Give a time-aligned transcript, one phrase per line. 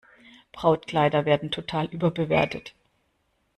[0.51, 2.73] Brautkleider werden total überbewertet.